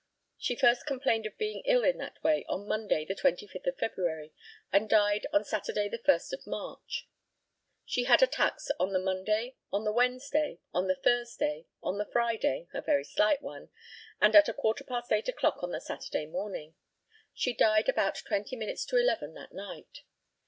She 0.39 0.55
first 0.55 0.87
complained 0.87 1.27
of 1.27 1.37
being 1.37 1.61
ill 1.67 1.83
in 1.83 1.99
that 1.99 2.23
way 2.23 2.43
on 2.49 2.67
Monday, 2.67 3.05
the 3.05 3.13
25th 3.13 3.67
of 3.67 3.77
February, 3.77 4.33
and 4.73 4.89
died 4.89 5.27
on 5.31 5.43
Saturday, 5.43 5.87
the 5.89 5.99
1st 5.99 6.33
of 6.33 6.47
March. 6.47 7.07
She 7.85 8.05
had 8.05 8.23
attacks 8.23 8.71
on 8.79 8.93
the 8.93 8.99
Monday, 8.99 9.57
on 9.71 9.83
the 9.83 9.91
Wednesday, 9.91 10.59
on 10.73 10.87
the 10.87 10.95
Thursday, 10.95 11.67
on 11.83 11.99
the 11.99 12.09
Friday 12.11 12.67
(a 12.73 12.81
very 12.81 13.03
slight 13.03 13.43
one), 13.43 13.69
and 14.19 14.35
at 14.35 14.49
a 14.49 14.53
quarter 14.55 14.83
past 14.83 15.11
eight 15.11 15.27
o'clock 15.29 15.61
on 15.61 15.69
the 15.69 15.79
Saturday 15.79 16.25
morning. 16.25 16.73
She 17.35 17.53
died 17.53 17.87
about 17.87 18.15
twenty 18.25 18.55
minutes 18.55 18.85
to 18.85 18.97
eleven 18.97 19.35
that 19.35 19.53
night. 19.53 20.01